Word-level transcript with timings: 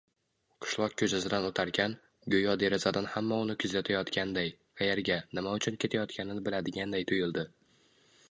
Qishloq 0.65 0.93
koʻchasidan 1.01 1.43
oʻtarkan, 1.49 1.91
goʻyo 2.35 2.55
derazadan 2.63 3.09
hamma 3.15 3.37
uni 3.45 3.55
kuzatayotganday, 3.63 4.49
qayerga, 4.81 5.17
nima 5.41 5.53
uchun 5.61 5.77
ketayotganini 5.85 6.45
biladiganday 6.49 7.07
tuyuldi 7.13 7.45